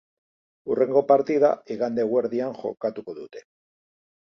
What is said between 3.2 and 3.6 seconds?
dute.